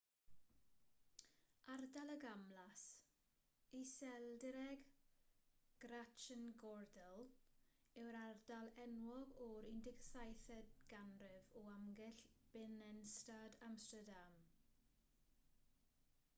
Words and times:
ardal 1.71 2.11
y 2.13 2.13
gamlas 2.21 2.85
iseldireg: 3.79 4.87
grachtengordel 5.83 7.21
yw'r 8.05 8.17
ardal 8.21 8.71
enwog 8.87 9.37
o'r 9.49 9.69
17eg 9.83 10.73
ganrif 10.95 11.53
o 11.63 11.67
amgylch 11.75 12.25
binnenstad 12.57 13.59
amsterdam 13.69 14.43